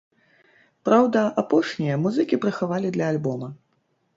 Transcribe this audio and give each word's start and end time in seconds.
Праўда, 0.87 1.21
апошнія 1.43 1.99
музыкі 2.07 2.41
прыхавалі 2.47 2.87
для 2.97 3.05
альбома. 3.15 3.47